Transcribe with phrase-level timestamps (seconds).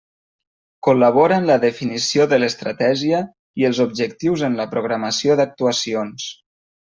[0.85, 3.19] Col·labora en la definició de l'estratègia
[3.63, 6.27] i els objectius en la programació d'actuacions.